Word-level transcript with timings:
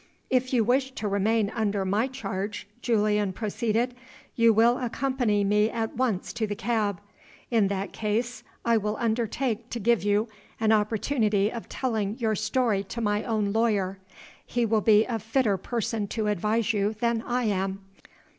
"If 0.31 0.51
you 0.51 0.63
wish 0.63 0.93
to 0.93 1.07
remain 1.07 1.51
under 1.51 1.85
my 1.85 2.07
charge," 2.07 2.65
Julian 2.81 3.33
proceeded, 3.33 3.93
"you 4.35 4.51
will 4.51 4.79
accompany 4.79 5.43
me 5.43 5.69
at 5.69 5.95
once 5.95 6.33
to 6.33 6.47
the 6.47 6.55
cab. 6.55 6.99
In 7.51 7.67
that 7.67 7.93
case 7.93 8.43
I 8.65 8.77
will 8.77 8.97
undertake 8.97 9.69
to 9.69 9.79
give 9.79 10.01
you 10.01 10.27
an 10.59 10.71
opportunity 10.71 11.51
of 11.51 11.69
telling 11.69 12.17
your 12.17 12.33
story 12.33 12.83
to 12.85 12.99
my 12.99 13.21
own 13.23 13.53
lawyer. 13.53 13.99
He 14.43 14.65
will 14.65 14.81
be 14.81 15.05
a 15.05 15.19
fitter 15.19 15.55
person 15.57 16.07
to 16.07 16.25
advise 16.25 16.73
you 16.73 16.93
than 16.95 17.21
I 17.21 17.43
am. 17.43 17.81